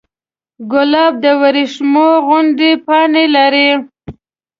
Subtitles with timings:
[0.71, 3.69] ګلاب د وریښمو غوندې پاڼې لري.